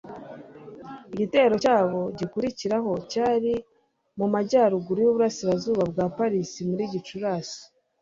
[1.13, 3.53] Igitero cyabo gikurikiraho cyari
[4.17, 7.61] mu majyaruguru y'uburasirazuba bwa Paris muri Gicurasi.